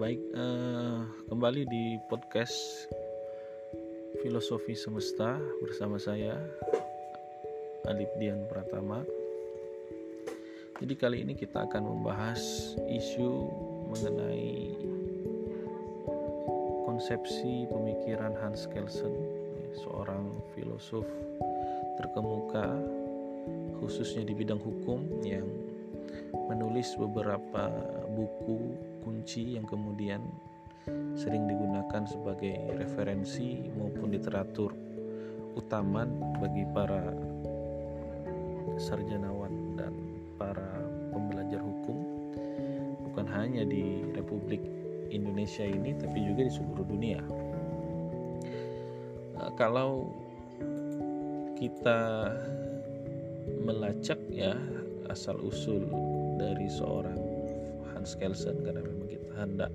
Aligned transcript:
baik 0.00 0.32
uh, 0.32 1.04
kembali 1.28 1.68
di 1.68 2.00
podcast 2.08 2.88
Filosofi 4.24 4.72
Semesta 4.72 5.36
bersama 5.60 6.00
saya 6.00 6.40
Alip 7.84 8.08
Dian 8.16 8.48
Pratama. 8.48 9.04
Jadi 10.80 10.94
kali 10.96 11.20
ini 11.20 11.36
kita 11.36 11.68
akan 11.68 11.84
membahas 11.84 12.40
isu 12.88 13.28
mengenai 13.92 14.72
konsepsi 16.88 17.68
pemikiran 17.68 18.32
Hans 18.40 18.72
Kelsen, 18.72 19.12
seorang 19.84 20.32
filosof 20.56 21.04
terkemuka 22.00 22.72
khususnya 23.84 24.24
di 24.24 24.32
bidang 24.32 24.64
hukum 24.64 25.04
yang 25.20 25.44
menulis 26.48 26.88
beberapa 26.96 27.68
buku 28.16 28.80
kunci 29.00 29.56
yang 29.58 29.66
kemudian 29.66 30.22
sering 31.14 31.44
digunakan 31.44 32.06
sebagai 32.08 32.56
referensi 32.78 33.68
maupun 33.76 34.10
literatur 34.10 34.72
utama 35.58 36.06
bagi 36.38 36.64
para 36.70 37.10
sarjanawan 38.80 39.76
dan 39.76 39.92
para 40.40 40.80
pembelajar 41.12 41.60
hukum 41.60 41.98
bukan 43.10 43.26
hanya 43.28 43.66
di 43.66 44.06
Republik 44.14 44.62
Indonesia 45.10 45.66
ini 45.66 45.92
tapi 45.98 46.22
juga 46.22 46.46
di 46.46 46.52
seluruh 46.54 46.86
dunia. 46.86 47.20
Nah, 49.34 49.50
kalau 49.58 50.14
kita 51.58 52.30
melacak 53.60 54.16
ya 54.30 54.54
asal 55.10 55.36
usul 55.42 55.84
dari 56.38 56.70
seorang 56.70 57.18
Hans 57.92 58.14
Kelsen 58.14 58.62
karena 58.62 58.89
hendak 59.40 59.72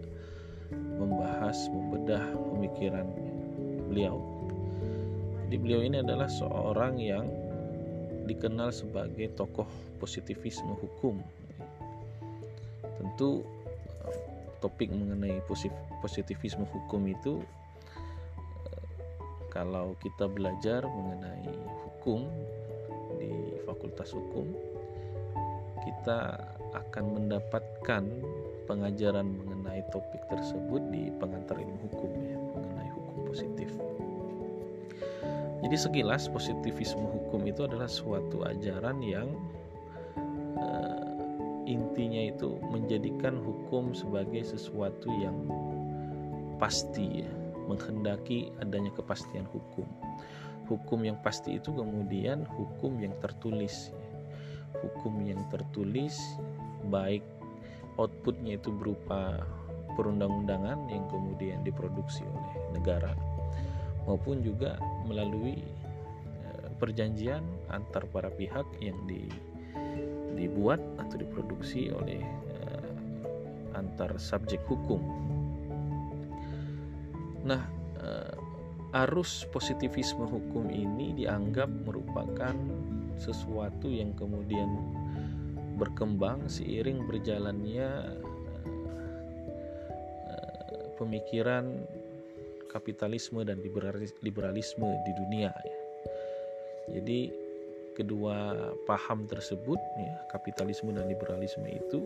membahas 0.71 1.57
membedah 1.69 2.21
pemikiran 2.53 3.05
beliau. 3.89 4.21
Jadi 5.45 5.55
beliau 5.61 5.81
ini 5.85 6.01
adalah 6.01 6.29
seorang 6.29 6.97
yang 6.97 7.25
dikenal 8.25 8.73
sebagai 8.73 9.29
tokoh 9.37 9.69
positivisme 10.01 10.73
hukum. 10.73 11.21
Tentu 12.97 13.45
topik 14.63 14.89
mengenai 14.89 15.37
positivisme 16.01 16.65
hukum 16.65 17.05
itu 17.05 17.45
kalau 19.53 19.95
kita 20.01 20.25
belajar 20.27 20.83
mengenai 20.83 21.47
hukum 21.85 22.27
di 23.15 23.55
Fakultas 23.63 24.11
Hukum 24.11 24.51
kita 25.85 26.43
akan 26.75 27.05
mendapatkan 27.15 28.03
pengajaran 28.65 29.27
mengenai 29.29 29.54
topik 29.89 30.23
tersebut 30.31 30.81
di 30.93 31.11
pengantar 31.19 31.59
ilmu 31.59 31.89
hukum 31.89 32.11
ya, 32.23 32.37
mengenai 32.55 32.91
hukum 32.93 33.15
positif. 33.27 33.69
Jadi 35.65 35.75
sekilas 35.75 36.29
positivisme 36.29 37.01
hukum 37.01 37.41
itu 37.49 37.65
adalah 37.65 37.89
suatu 37.89 38.45
ajaran 38.45 39.01
yang 39.01 39.27
uh, 40.61 41.09
intinya 41.65 42.29
itu 42.29 42.61
menjadikan 42.69 43.41
hukum 43.41 43.97
sebagai 43.97 44.45
sesuatu 44.45 45.09
yang 45.17 45.35
pasti 46.61 47.25
ya, 47.25 47.31
menghendaki 47.65 48.53
adanya 48.61 48.93
kepastian 48.93 49.49
hukum. 49.49 49.89
Hukum 50.69 51.01
yang 51.01 51.17
pasti 51.25 51.57
itu 51.57 51.73
kemudian 51.73 52.45
hukum 52.45 53.01
yang 53.01 53.13
tertulis. 53.21 53.89
Ya 53.89 54.05
hukum 54.85 55.23
yang 55.25 55.41
tertulis 55.49 56.19
baik 56.91 57.23
outputnya 57.95 58.59
itu 58.59 58.69
berupa 58.69 59.41
perundang-undangan 59.95 60.91
yang 60.91 61.07
kemudian 61.09 61.63
diproduksi 61.63 62.21
oleh 62.27 62.75
negara 62.75 63.15
maupun 64.05 64.45
juga 64.45 64.77
melalui 65.09 65.57
eh, 66.45 66.67
perjanjian 66.77 67.41
antar 67.73 68.05
para 68.13 68.29
pihak 68.29 68.65
yang 68.79 68.95
di, 69.09 69.25
dibuat 70.35 70.79
atau 70.99 71.15
diproduksi 71.15 71.89
oleh 71.95 72.19
uh, 72.59 73.79
antar 73.79 74.19
subjek 74.19 74.59
hukum. 74.67 74.99
Nah, 77.47 77.63
uh, 78.03 78.35
arus 79.07 79.47
positivisme 79.47 80.27
hukum 80.27 80.67
ini 80.67 81.15
dianggap 81.15 81.71
merupakan 81.87 82.55
sesuatu 83.15 83.87
yang 83.87 84.11
kemudian 84.19 84.67
berkembang 85.79 86.47
seiring 86.47 87.03
berjalannya 87.07 88.19
pemikiran 90.95 91.85
kapitalisme 92.71 93.43
dan 93.47 93.59
liberalisme 94.19 94.89
di 95.07 95.11
dunia 95.15 95.51
ya. 95.51 95.79
Jadi 96.99 97.31
kedua 97.95 98.51
paham 98.83 99.23
tersebut 99.23 99.79
ya 99.79 100.15
kapitalisme 100.27 100.91
dan 100.91 101.07
liberalisme 101.07 101.63
itu 101.71 102.03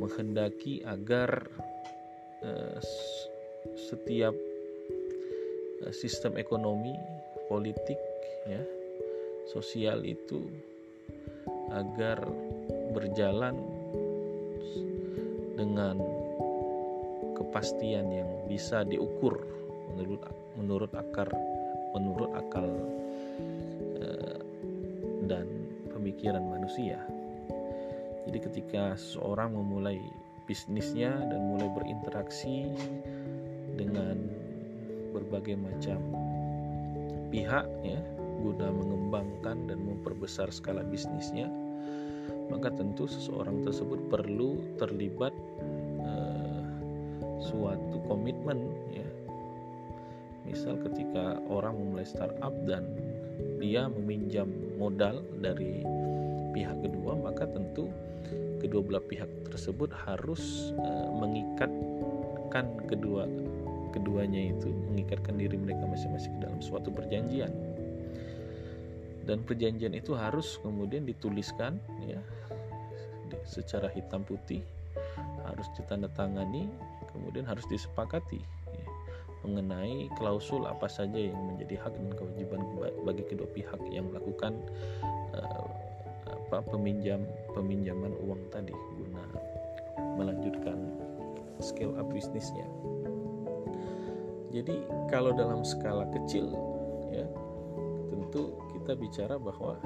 menghendaki 0.00 0.80
agar 0.88 1.44
uh, 2.40 2.78
setiap 3.76 4.32
uh, 5.84 5.92
sistem 5.92 6.40
ekonomi 6.40 6.96
politik 7.52 8.00
ya 8.48 8.64
sosial 9.52 10.04
itu 10.08 10.48
agar 11.68 12.24
berjalan 12.96 13.60
dengan 15.56 16.00
kepastian 17.48 18.12
yang 18.12 18.28
bisa 18.44 18.84
diukur 18.84 19.40
menurut 19.96 20.20
menurut 20.60 20.92
akar 20.92 21.32
menurut 21.96 22.28
akal 22.36 22.68
eh, 23.96 24.38
dan 25.24 25.48
pemikiran 25.88 26.44
manusia. 26.44 27.00
Jadi 28.28 28.38
ketika 28.44 28.92
seorang 29.00 29.56
memulai 29.56 29.96
bisnisnya 30.44 31.08
dan 31.08 31.40
mulai 31.48 31.72
berinteraksi 31.72 32.68
dengan 33.80 34.28
berbagai 35.16 35.56
macam 35.56 35.96
pihak 37.32 37.64
ya 37.80 38.00
guna 38.44 38.68
mengembangkan 38.68 39.72
dan 39.72 39.80
memperbesar 39.80 40.52
skala 40.52 40.84
bisnisnya, 40.84 41.48
maka 42.52 42.68
tentu 42.76 43.08
seseorang 43.08 43.64
tersebut 43.64 43.98
perlu 44.12 44.60
terlibat 44.76 45.32
suatu 47.42 48.02
komitmen 48.06 48.70
ya. 48.92 49.08
Misal 50.48 50.80
ketika 50.80 51.38
orang 51.52 51.76
memulai 51.76 52.08
startup 52.08 52.54
dan 52.64 52.88
dia 53.60 53.86
meminjam 53.86 54.48
modal 54.80 55.20
dari 55.38 55.84
pihak 56.56 56.80
kedua, 56.80 57.18
maka 57.20 57.44
tentu 57.44 57.92
kedua 58.58 58.82
belah 58.82 59.04
pihak 59.04 59.28
tersebut 59.46 59.92
harus 60.08 60.74
uh, 60.82 61.10
mengikatkan 61.14 62.66
kedua 62.90 63.28
keduanya 63.94 64.52
itu 64.52 64.68
mengikatkan 64.92 65.38
diri 65.38 65.56
mereka 65.56 65.88
masing-masing 65.88 66.36
ke 66.36 66.40
dalam 66.44 66.60
suatu 66.60 66.92
perjanjian 66.92 67.50
dan 69.28 69.44
perjanjian 69.44 69.92
itu 69.92 70.16
harus 70.16 70.56
kemudian 70.64 71.04
dituliskan 71.04 71.76
ya 72.04 72.20
secara 73.44 73.92
hitam 73.92 74.24
putih 74.24 74.64
harus 75.44 75.68
ditandatangani 75.76 76.68
kemudian 77.12 77.44
harus 77.48 77.64
disepakati 77.70 78.40
ya, 78.72 78.86
mengenai 79.46 80.10
klausul 80.18 80.66
apa 80.66 80.86
saja 80.90 81.16
yang 81.16 81.38
menjadi 81.54 81.80
hak 81.86 81.94
dan 81.94 82.12
kewajiban 82.14 82.60
bagi 83.06 83.24
kedua 83.26 83.48
pihak 83.54 83.80
yang 83.90 84.10
melakukan 84.10 84.56
uh, 85.36 85.68
apa 86.28 86.64
peminjam 86.72 87.22
peminjaman 87.52 88.12
uang 88.24 88.40
tadi 88.48 88.72
guna 88.72 89.24
melanjutkan 90.16 90.78
scale 91.60 91.94
up 91.98 92.08
bisnisnya. 92.10 92.64
Jadi 94.48 94.80
kalau 95.12 95.36
dalam 95.36 95.60
skala 95.60 96.08
kecil 96.08 96.48
ya 97.12 97.28
tentu 98.08 98.56
kita 98.72 98.96
bicara 98.96 99.36
bahwa 99.36 99.76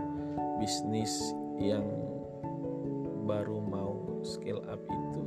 bisnis 0.62 1.34
yang 1.58 1.82
baru 3.26 3.58
mau 3.58 4.22
scale 4.22 4.62
up 4.70 4.78
itu 4.86 5.22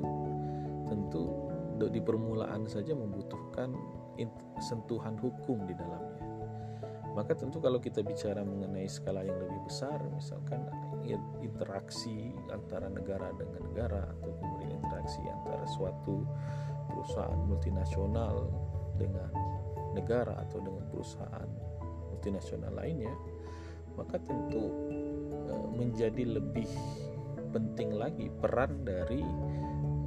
tentu 0.88 1.45
di 1.76 2.00
permulaan 2.00 2.64
saja 2.66 2.96
membutuhkan 2.96 3.76
sentuhan 4.64 5.20
hukum 5.20 5.68
di 5.68 5.76
dalamnya. 5.76 6.24
Maka 7.16 7.32
tentu 7.32 7.64
kalau 7.64 7.80
kita 7.80 8.04
bicara 8.04 8.44
mengenai 8.44 8.92
skala 8.92 9.24
yang 9.24 9.40
lebih 9.40 9.62
besar, 9.64 10.04
misalkan 10.12 10.68
interaksi 11.40 12.36
antara 12.52 12.92
negara 12.92 13.32
dengan 13.40 13.62
negara 13.72 14.04
atau 14.20 14.36
kemudian 14.36 14.84
interaksi 14.84 15.24
antara 15.24 15.64
suatu 15.64 16.28
perusahaan 16.92 17.40
multinasional 17.48 18.52
dengan 19.00 19.32
negara 19.96 20.44
atau 20.44 20.60
dengan 20.60 20.84
perusahaan 20.92 21.48
multinasional 22.12 22.76
lainnya, 22.76 23.16
maka 23.96 24.20
tentu 24.20 24.92
e, 25.32 25.54
menjadi 25.72 26.36
lebih 26.36 26.68
penting 27.56 27.96
lagi 27.96 28.28
peran 28.44 28.84
dari 28.84 29.24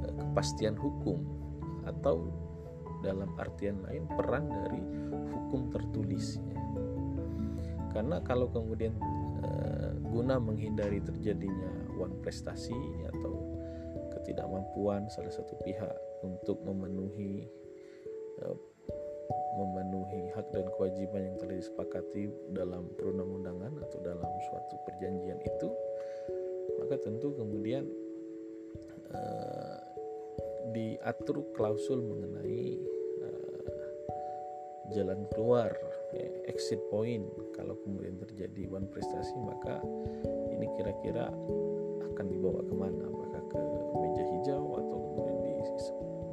e, 0.05 0.07
kepastian 0.13 0.77
hukum 0.77 1.38
atau 1.87 2.27
dalam 2.99 3.31
artian 3.39 3.79
lain 3.87 4.03
peran 4.11 4.51
dari 4.51 4.81
hukum 5.31 5.71
tertulis 5.71 6.35
ya. 6.35 6.59
karena 7.95 8.19
kalau 8.27 8.51
kemudian 8.51 8.91
eh, 9.43 9.91
guna 10.03 10.35
menghindari 10.35 10.99
terjadinya 10.99 11.71
wan 11.95 12.11
prestasi 12.19 12.75
atau 13.15 13.33
ketidakmampuan 14.15 15.07
salah 15.07 15.31
satu 15.31 15.55
pihak 15.63 15.95
untuk 16.27 16.59
memenuhi 16.67 17.47
eh, 18.43 18.57
memenuhi 19.59 20.31
hak 20.35 20.55
dan 20.55 20.67
kewajiban 20.75 21.21
yang 21.23 21.35
telah 21.39 21.55
disepakati 21.59 22.31
dalam 22.55 22.87
perundang-undangan 22.95 23.75
atau 23.83 23.97
dalam 24.03 24.29
suatu 24.47 24.75
perjanjian 24.87 25.39
itu 25.43 25.67
maka 26.79 26.95
tentu 27.03 27.35
kemudian 27.35 27.83
diatur 30.73 31.41
klausul 31.55 32.01
mengenai 32.03 32.77
uh, 33.23 33.69
jalan 34.93 35.25
keluar 35.33 35.71
ya, 36.13 36.27
exit 36.49 36.79
point. 36.89 37.25
Kalau 37.53 37.75
kemudian 37.83 38.17
terjadi 38.17 38.69
one 38.71 38.87
prestasi 38.89 39.35
maka 39.41 39.81
ini 40.53 40.65
kira-kira 40.79 41.29
akan 42.13 42.25
dibawa 42.29 42.61
ke 42.63 42.73
mana? 42.75 43.03
Apakah 43.05 43.43
ke 43.51 43.61
meja 43.99 44.23
hijau 44.23 44.65
atau 44.79 44.97
kemudian 44.97 45.39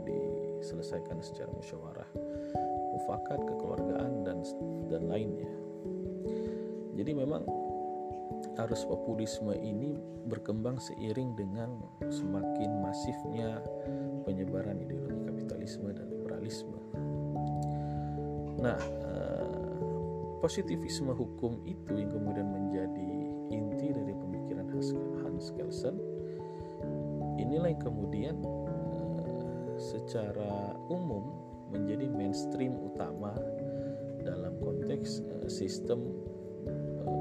diselesaikan 0.06 1.18
secara 1.20 1.50
musyawarah 1.52 2.08
mufakat 2.96 3.40
kekeluargaan 3.44 4.24
dan 4.24 4.38
dan 4.88 5.02
lainnya? 5.10 5.50
Jadi 6.96 7.12
memang 7.12 7.44
arus 8.56 8.88
populisme 8.88 9.52
ini 9.52 10.00
berkembang 10.26 10.80
seiring 10.80 11.36
dengan 11.36 11.76
semakin 12.08 12.70
masifnya 12.80 13.60
penyebaran 14.26 14.82
ideologi 14.82 15.22
kapitalisme 15.30 15.88
dan 15.94 16.06
liberalisme. 16.10 16.78
Nah, 18.60 18.80
eh, 18.82 19.78
positivisme 20.42 21.14
hukum 21.14 21.62
itu 21.62 21.92
yang 21.94 22.10
kemudian 22.10 22.48
menjadi 22.50 23.10
inti 23.54 23.94
dari 23.94 24.12
pemikiran 24.12 24.66
Hans 25.22 25.54
Kelsen. 25.54 25.96
Inilah 27.38 27.70
yang 27.70 27.82
kemudian 27.86 28.36
eh, 28.42 29.66
secara 29.78 30.74
umum 30.90 31.46
menjadi 31.70 32.10
mainstream 32.10 32.74
utama 32.78 33.34
dalam 34.22 34.54
konteks 34.58 35.22
uh, 35.22 35.46
sistem 35.50 36.02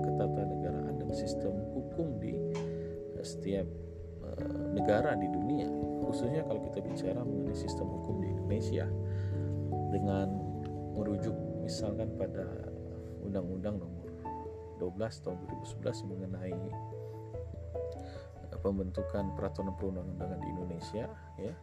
ketatanegaraan 0.06 0.98
dan 0.98 1.12
sistem 1.13 1.54
hukum 1.74 2.18
di 2.18 2.34
setiap 3.22 3.66
negara 4.75 5.16
di 5.16 5.27
dunia 5.30 5.68
khususnya 6.06 6.45
kalau 6.45 6.62
kita 6.69 6.80
bicara 6.86 7.22
mengenai 7.25 7.57
sistem 7.57 7.88
hukum 7.89 8.22
di 8.22 8.30
Indonesia 8.30 8.86
dengan 9.89 10.27
merujuk 10.95 11.33
misalkan 11.66 12.13
pada 12.16 12.45
Undang-Undang 13.25 13.81
Nomor 13.81 14.07
12 14.77 15.24
tahun 15.24 15.38
2011 15.81 16.12
mengenai 16.12 16.56
pembentukan 18.60 19.33
peraturan 19.38 19.74
perundang-undangan 19.77 20.39
di 20.42 20.50
Indonesia 20.50 21.06
ya 21.38 21.54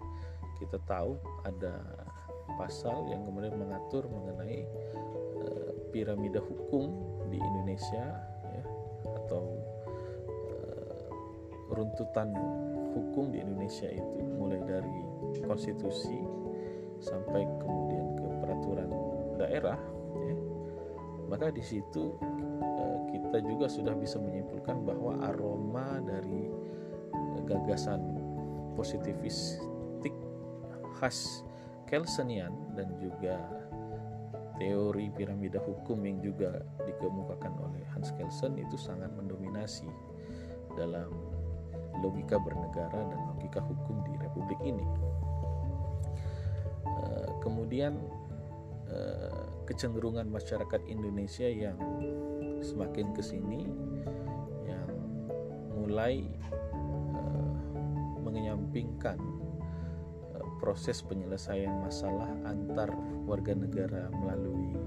kita 0.63 0.79
tahu 0.87 1.19
ada 1.43 2.07
pasal 2.55 3.11
yang 3.11 3.27
kemudian 3.27 3.59
mengatur 3.59 4.07
mengenai 4.07 4.63
uh, 5.43 5.71
piramida 5.91 6.39
hukum 6.39 6.95
di 7.27 7.39
Indonesia 7.43 8.07
ya 8.55 8.65
atau 9.19 9.72
runtutan 11.73 12.33
hukum 12.93 13.33
di 13.33 13.41
Indonesia 13.41 13.89
itu 13.89 14.19
mulai 14.37 14.61
dari 14.65 14.99
konstitusi 15.45 16.21
sampai 17.03 17.43
kemudian 17.59 18.07
ke 18.17 18.27
peraturan 18.45 18.91
daerah 19.41 19.81
ya. 20.23 20.37
Maka 21.33 21.49
di 21.49 21.65
situ 21.65 22.15
uh, 22.61 22.99
kita 23.09 23.41
juga 23.43 23.67
sudah 23.67 23.97
bisa 23.97 24.21
menyimpulkan 24.21 24.85
bahwa 24.85 25.17
aroma 25.25 25.99
dari 26.05 26.53
gagasan 27.49 28.01
positivistik 28.77 30.15
khas 31.01 31.43
Kelsenian 31.89 32.73
dan 32.73 32.89
juga 32.97 33.37
teori 34.57 35.13
piramida 35.13 35.61
hukum 35.61 36.01
yang 36.09 36.25
juga 36.25 36.65
dikemukakan 36.89 37.53
oleh 37.69 37.85
Hans 37.93 38.17
Kelsen 38.17 38.57
itu 38.57 38.81
sangat 38.81 39.13
mendominasi 39.13 39.89
dalam 40.73 41.13
logika 42.01 42.41
bernegara 42.41 43.01
dan 43.11 43.21
logika 43.35 43.61
hukum 43.61 44.01
di 44.07 44.13
republik 44.17 44.61
ini. 44.65 44.87
Eh, 46.87 47.31
kemudian 47.43 47.99
eh, 48.89 49.45
kecenderungan 49.69 50.31
masyarakat 50.31 50.81
Indonesia 50.89 51.47
yang 51.47 51.77
semakin 52.63 53.11
ke 53.13 53.23
sini 53.23 53.67
yang 54.65 54.89
mulai 55.75 56.25
eh, 57.13 57.53
menyampingkan 58.23 59.19
proses 60.63 61.03
penyelesaian 61.03 61.83
masalah 61.83 62.31
antar 62.47 62.95
warga 63.27 63.51
negara 63.51 64.07
melalui 64.15 64.79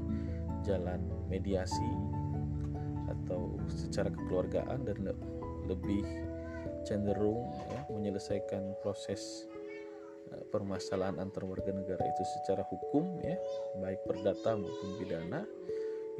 jalan 0.63 1.03
mediasi 1.27 1.91
atau 3.11 3.59
secara 3.67 4.07
kekeluargaan 4.07 4.87
dan 4.87 4.97
le 5.03 5.13
lebih 5.67 6.05
cenderung 6.85 7.49
ya, 7.73 7.81
menyelesaikan 7.89 8.77
proses 8.79 9.49
uh, 10.31 10.43
permasalahan 10.53 11.17
antar 11.17 11.43
warga 11.43 11.73
negara 11.73 12.05
itu 12.05 12.23
secara 12.39 12.63
hukum 12.69 13.19
ya 13.25 13.35
baik 13.81 14.05
perdata 14.05 14.55
maupun 14.55 14.89
pidana 15.01 15.43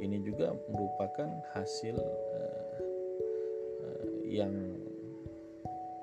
ini 0.02 0.20
juga 0.20 0.52
merupakan 0.68 1.30
hasil 1.56 1.96
uh, 1.96 2.76
uh, 3.80 4.08
yang 4.28 4.52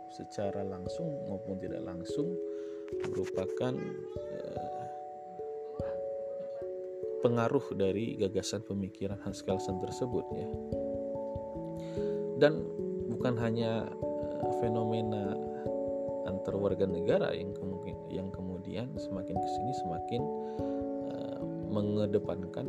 secara 0.10 0.65
langsung 0.65 1.10
maupun 1.30 1.62
tidak 1.62 1.83
langsung 1.86 2.33
merupakan 3.10 3.74
uh, 3.74 4.74
pengaruh 7.24 7.63
dari 7.74 8.19
gagasan 8.19 8.62
pemikiran 8.68 9.15
Hans 9.24 9.39
Kelsen 9.42 9.80
tersebut 9.80 10.25
ya. 10.36 10.48
Dan 12.38 12.60
bukan 13.08 13.39
hanya 13.39 13.88
fenomena 14.59 15.38
antar 16.27 16.55
warga 16.55 16.88
negara 16.88 17.35
yang 17.35 17.51
kemudian 17.55 18.00
yang 18.07 18.27
kemudian 18.31 18.88
semakin 18.95 19.35
ke 19.35 19.47
sini 19.47 19.71
semakin 19.83 20.21
uh, 21.12 21.39
mengedepankan 21.71 22.67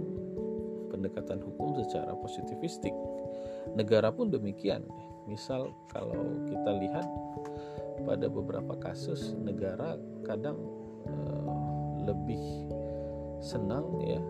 pendekatan 0.94 1.42
hukum 1.42 1.74
secara 1.82 2.14
positivistik. 2.14 2.94
Negara 3.74 4.14
pun 4.14 4.30
demikian. 4.30 4.86
Misal 5.26 5.74
kalau 5.90 6.44
kita 6.46 6.70
lihat 6.78 7.06
pada 8.04 8.30
beberapa 8.30 8.76
kasus 8.78 9.34
negara 9.34 9.98
kadang 10.22 10.60
uh, 11.08 12.04
lebih 12.04 12.40
senang 13.40 13.98
ya 14.04 14.20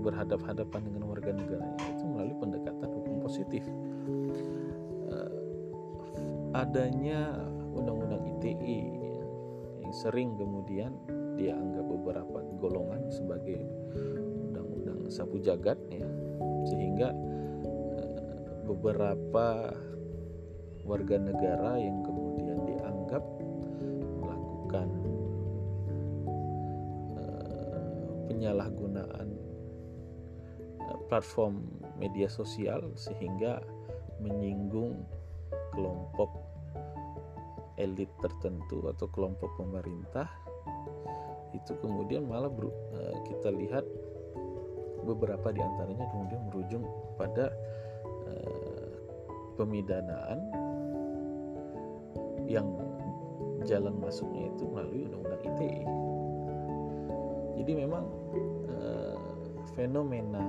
berhadap-hadapan 0.00 0.80
dengan 0.92 1.08
warga 1.08 1.32
negaranya 1.32 1.84
itu 1.88 2.04
melalui 2.04 2.36
pendekatan 2.36 2.90
hukum 2.92 3.14
positif. 3.24 3.64
Adanya 6.54 7.34
undang-undang 7.74 8.22
ITE 8.38 8.78
ya, 9.02 9.22
yang 9.82 9.92
sering 9.94 10.38
kemudian 10.38 10.94
dianggap 11.36 11.84
beberapa 11.84 12.38
golongan 12.62 13.08
sebagai 13.12 13.60
undang-undang 14.50 15.10
sapu 15.10 15.42
jagat 15.42 15.76
ya. 15.92 16.06
Sehingga 16.66 17.14
uh, 17.14 18.10
beberapa 18.66 19.74
warga 20.86 21.16
negara 21.18 21.82
yang 21.82 22.02
kemudian 22.06 22.62
dianggap 22.62 23.22
melakukan 24.22 24.88
uh, 27.20 28.22
penyalahgunaan 28.30 29.28
uh, 30.86 30.98
platform 31.10 31.66
media 31.98 32.30
sosial 32.30 32.92
sehingga 32.94 33.60
menyinggung 34.22 35.04
kelompok 35.76 36.32
elit 37.76 38.08
tertentu 38.24 38.88
atau 38.88 39.06
kelompok 39.12 39.52
pemerintah 39.60 40.24
itu 41.52 41.76
kemudian 41.84 42.24
malah 42.24 42.48
ber, 42.48 42.72
uh, 42.72 43.16
kita 43.28 43.52
lihat 43.52 43.84
beberapa 45.04 45.52
di 45.52 45.60
antaranya 45.60 46.08
kemudian 46.08 46.40
merujung 46.48 46.84
pada 47.20 47.52
uh, 48.24 48.92
pemidanaan 49.60 50.40
yang 52.46 52.66
jalan 53.66 53.98
masuknya 53.98 54.46
itu 54.54 54.64
melalui 54.70 55.10
undang-undang 55.10 55.42
ITE. 55.42 55.82
Jadi 57.58 57.72
memang 57.82 58.04
eh, 58.70 59.18
fenomena 59.74 60.44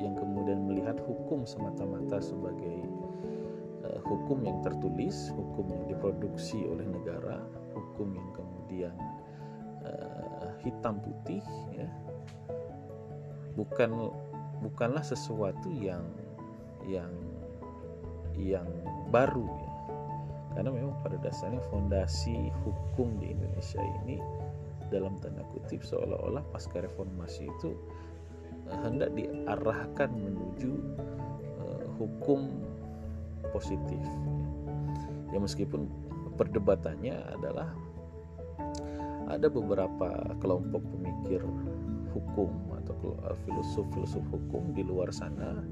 yang 0.00 0.16
kemudian 0.16 0.64
melihat 0.64 0.96
hukum 1.04 1.44
semata-mata 1.44 2.16
sebagai 2.24 2.79
eh, 2.79 2.79
hukum 4.06 4.44
yang 4.46 4.58
tertulis, 4.62 5.32
hukum 5.34 5.66
yang 5.70 5.84
diproduksi 5.90 6.62
oleh 6.68 6.86
negara, 6.86 7.42
hukum 7.74 8.14
yang 8.14 8.30
kemudian 8.36 8.94
uh, 9.82 10.50
hitam 10.62 11.00
putih 11.02 11.42
ya. 11.74 11.88
Bukan 13.58 13.90
bukanlah 14.62 15.02
sesuatu 15.02 15.68
yang 15.74 16.04
yang 16.86 17.10
yang 18.38 18.68
baru 19.10 19.44
ya. 19.46 19.70
Karena 20.50 20.70
memang 20.74 20.98
pada 21.06 21.14
dasarnya 21.22 21.62
fondasi 21.70 22.50
hukum 22.66 23.18
di 23.22 23.30
Indonesia 23.34 23.80
ini 24.02 24.18
dalam 24.90 25.14
tanda 25.22 25.46
kutip 25.54 25.86
seolah-olah 25.86 26.42
pasca 26.50 26.82
reformasi 26.82 27.46
itu 27.46 27.78
uh, 28.70 28.78
hendak 28.82 29.14
diarahkan 29.14 30.10
menuju 30.10 30.72
uh, 31.62 31.86
hukum 31.98 32.69
positif 33.50 34.02
ya 35.30 35.38
meskipun 35.38 35.86
perdebatannya 36.34 37.14
adalah 37.38 37.70
ada 39.30 39.46
beberapa 39.46 40.34
kelompok 40.42 40.82
pemikir 40.90 41.38
hukum 42.10 42.50
atau 42.82 43.14
filosof-filosof 43.46 44.26
hukum 44.34 44.74
di 44.74 44.82
luar 44.82 45.14
sana 45.14 45.62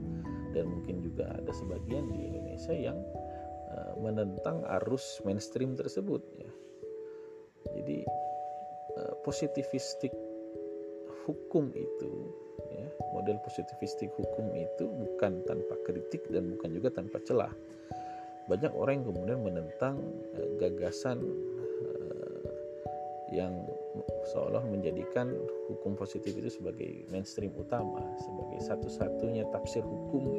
dan 0.54 0.64
mungkin 0.70 1.02
juga 1.02 1.34
ada 1.34 1.50
sebagian 1.50 2.08
di 2.14 2.30
Indonesia 2.30 2.72
yang 2.72 2.98
uh, 3.74 3.92
menentang 4.00 4.64
arus 4.80 5.20
mainstream 5.26 5.76
tersebut 5.76 6.22
ya. 6.38 6.50
Jadi 7.74 8.06
uh, 8.96 9.14
positivistik 9.26 10.14
hukum 11.26 11.68
itu 11.76 12.32
ya, 12.72 12.86
model 13.16 13.40
positivistik 13.44 14.12
hukum 14.16 14.52
itu 14.56 14.84
bukan 14.86 15.44
tanpa 15.44 15.74
kritik 15.86 16.24
dan 16.28 16.52
bukan 16.52 16.70
juga 16.72 16.88
tanpa 16.92 17.18
celah. 17.24 17.52
Banyak 18.48 18.72
orang 18.72 19.02
yang 19.02 19.06
kemudian 19.12 19.40
menentang 19.44 20.00
uh, 20.36 20.48
gagasan 20.56 21.20
yang 23.28 23.52
seolah 24.32 24.64
menjadikan 24.64 25.32
hukum 25.68 25.96
positif 25.96 26.32
itu 26.36 26.48
sebagai 26.48 27.04
mainstream 27.12 27.52
utama, 27.56 28.00
sebagai 28.20 28.60
satu-satunya 28.64 29.44
tafsir 29.52 29.84
hukum 29.84 30.32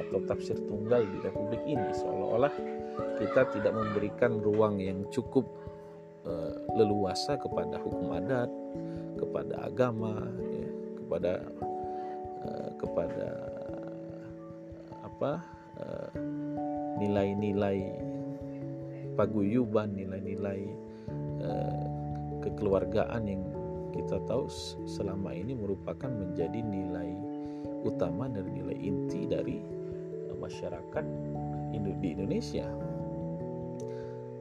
atau 0.00 0.18
tafsir 0.24 0.56
tunggal 0.68 1.04
di 1.04 1.18
republik 1.20 1.60
ini, 1.68 1.92
seolah-olah 1.92 2.52
kita 3.20 3.48
tidak 3.52 3.72
memberikan 3.72 4.40
ruang 4.40 4.80
yang 4.80 5.04
cukup 5.12 5.44
uh, 6.24 6.56
leluasa 6.76 7.36
kepada 7.36 7.76
hukum 7.80 8.16
adat, 8.16 8.48
kepada 9.20 9.68
agama, 9.68 10.24
kepada 11.12 11.44
uh, 12.40 12.70
kepada 12.80 13.28
apa 15.04 15.44
nilai-nilai 16.96 17.84
paguyuban, 19.18 19.92
nilai-nilai 19.92 20.62
kekeluargaan 22.42 23.22
yang 23.28 23.42
kita 23.92 24.18
tahu 24.24 24.48
selama 24.88 25.36
ini 25.36 25.52
merupakan 25.52 26.08
menjadi 26.08 26.64
nilai 26.64 27.12
utama 27.84 28.26
dan 28.26 28.50
nilai 28.50 28.74
inti 28.78 29.28
dari 29.28 29.62
eh, 30.26 30.36
masyarakat 30.38 31.04
di 32.00 32.08
Indonesia. 32.10 32.66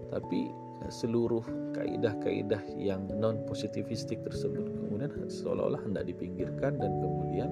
Tapi 0.10 0.40
eh, 0.50 0.92
seluruh 0.92 1.44
kaidah-kaidah 1.78 2.63
yang 2.80 3.06
non 3.20 3.44
positivistik 3.46 4.24
tersebut 4.25 4.81
kemudian 5.10 5.34
seolah-olah 5.34 5.81
hendak 5.81 6.05
dipinggirkan 6.05 6.77
dan 6.77 6.91
kemudian 7.01 7.50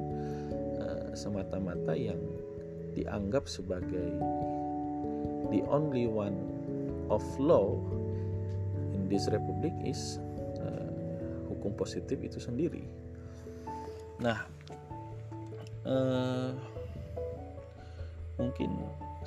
uh, 0.77 1.09
semata-mata 1.17 1.97
yang 1.97 2.19
dianggap 2.93 3.49
sebagai 3.49 4.13
the 5.49 5.65
only 5.65 6.05
one 6.05 6.37
of 7.09 7.25
law 7.41 7.73
in 8.93 9.09
this 9.09 9.25
republic 9.33 9.73
is 9.81 10.21
hukum 11.59 11.75
positif 11.75 12.15
itu 12.23 12.39
sendiri. 12.39 12.87
Nah, 14.23 14.47
eh, 15.83 16.55
mungkin 18.39 18.71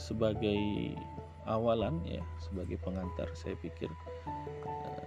sebagai 0.01 0.97
awalan 1.45 2.01
ya, 2.09 2.25
sebagai 2.41 2.81
pengantar 2.81 3.29
saya 3.37 3.53
pikir 3.61 3.93
eh, 4.65 5.05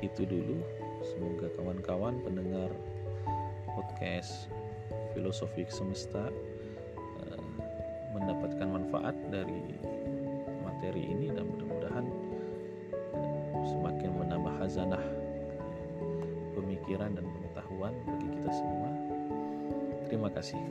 itu 0.00 0.24
dulu. 0.24 0.64
Semoga 1.04 1.49
kawan-kawan 1.90 2.22
pendengar 2.22 2.70
podcast 3.74 4.46
filosofi 5.10 5.66
semesta 5.66 6.30
eh, 7.18 7.42
mendapatkan 8.14 8.62
manfaat 8.70 9.18
dari 9.26 9.74
materi 10.62 11.02
ini 11.02 11.34
dan 11.34 11.50
mudah-mudahan 11.50 12.06
eh, 12.94 13.66
semakin 13.74 14.10
menambah 14.22 14.54
hazanah 14.62 15.02
pemikiran 16.54 17.10
dan 17.10 17.26
pengetahuan 17.26 17.94
bagi 18.06 18.38
kita 18.38 18.50
semua. 18.54 18.90
Terima 20.06 20.30
kasih. 20.30 20.62